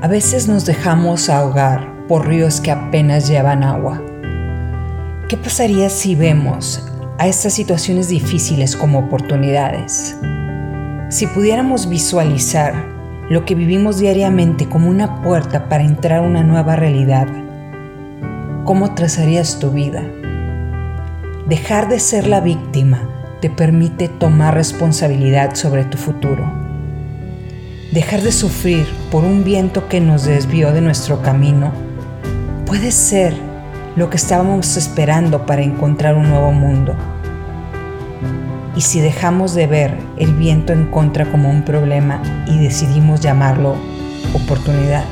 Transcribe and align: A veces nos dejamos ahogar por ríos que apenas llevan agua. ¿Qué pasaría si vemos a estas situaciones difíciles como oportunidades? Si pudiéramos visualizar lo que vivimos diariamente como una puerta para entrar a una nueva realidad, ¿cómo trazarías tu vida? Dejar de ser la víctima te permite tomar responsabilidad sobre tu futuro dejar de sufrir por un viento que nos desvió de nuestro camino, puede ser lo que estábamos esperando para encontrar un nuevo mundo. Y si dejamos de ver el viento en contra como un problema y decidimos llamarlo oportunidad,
A 0.00 0.06
veces 0.06 0.46
nos 0.46 0.64
dejamos 0.64 1.28
ahogar 1.28 2.06
por 2.06 2.28
ríos 2.28 2.60
que 2.60 2.70
apenas 2.70 3.26
llevan 3.26 3.64
agua. 3.64 4.00
¿Qué 5.28 5.36
pasaría 5.36 5.90
si 5.90 6.14
vemos 6.14 6.88
a 7.18 7.26
estas 7.26 7.54
situaciones 7.54 8.08
difíciles 8.08 8.76
como 8.76 9.00
oportunidades? 9.00 10.16
Si 11.08 11.26
pudiéramos 11.26 11.88
visualizar 11.88 12.74
lo 13.28 13.44
que 13.44 13.56
vivimos 13.56 13.98
diariamente 13.98 14.68
como 14.68 14.88
una 14.88 15.20
puerta 15.20 15.68
para 15.68 15.82
entrar 15.82 16.20
a 16.20 16.22
una 16.22 16.44
nueva 16.44 16.76
realidad, 16.76 17.26
¿cómo 18.64 18.94
trazarías 18.94 19.58
tu 19.58 19.72
vida? 19.72 20.04
Dejar 21.48 21.88
de 21.88 21.98
ser 21.98 22.28
la 22.28 22.40
víctima 22.40 23.00
te 23.40 23.50
permite 23.50 24.06
tomar 24.06 24.54
responsabilidad 24.54 25.56
sobre 25.56 25.84
tu 25.84 25.98
futuro 25.98 26.67
dejar 27.92 28.20
de 28.22 28.32
sufrir 28.32 28.86
por 29.10 29.24
un 29.24 29.44
viento 29.44 29.88
que 29.88 30.00
nos 30.00 30.24
desvió 30.24 30.72
de 30.72 30.80
nuestro 30.80 31.22
camino, 31.22 31.72
puede 32.66 32.92
ser 32.92 33.34
lo 33.96 34.10
que 34.10 34.16
estábamos 34.16 34.76
esperando 34.76 35.46
para 35.46 35.62
encontrar 35.62 36.14
un 36.14 36.28
nuevo 36.28 36.52
mundo. 36.52 36.94
Y 38.76 38.82
si 38.82 39.00
dejamos 39.00 39.54
de 39.54 39.66
ver 39.66 39.98
el 40.18 40.34
viento 40.34 40.72
en 40.72 40.86
contra 40.86 41.24
como 41.30 41.50
un 41.50 41.64
problema 41.64 42.22
y 42.46 42.58
decidimos 42.58 43.20
llamarlo 43.20 43.76
oportunidad, 44.34 45.04